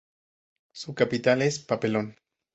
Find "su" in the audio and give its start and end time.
0.73-0.95